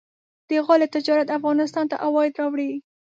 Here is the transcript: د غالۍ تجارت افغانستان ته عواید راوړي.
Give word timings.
د 0.49 0.51
غالۍ 0.65 0.87
تجارت 0.95 1.27
افغانستان 1.37 1.85
ته 1.91 1.95
عواید 2.05 2.33
راوړي. 2.39 2.71